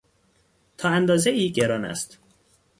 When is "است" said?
1.85-2.17